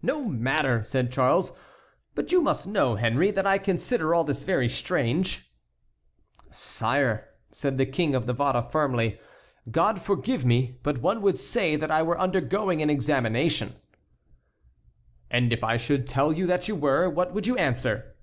[0.00, 1.52] "No matter!" said Charles,
[2.14, 5.52] "but you must know, Henry, that I consider all this very strange."
[6.50, 9.20] "Sire," said the King of Navarre, firmly,
[9.70, 13.74] "God forgive me, but one would say that I were undergoing an examination."
[15.30, 18.16] "And if I should tell you that you were, what would you answer?"